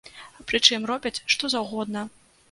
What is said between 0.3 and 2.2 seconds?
Прычым, робяць што заўгодна.